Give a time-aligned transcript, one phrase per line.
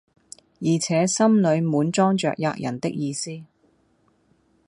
[0.61, 3.39] 而且心裏滿裝着喫人的意思。